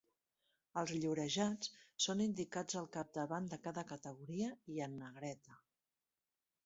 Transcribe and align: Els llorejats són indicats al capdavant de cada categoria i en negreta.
Els 0.81 0.93
llorejats 1.01 1.69
són 2.05 2.23
indicats 2.25 2.79
al 2.81 2.89
capdavant 2.97 3.51
de 3.55 3.61
cada 3.67 3.85
categoria 3.93 4.49
i 4.77 4.83
en 4.87 4.97
negreta. 5.03 5.61